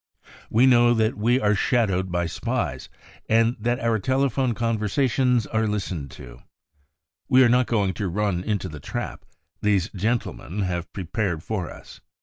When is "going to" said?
7.67-8.09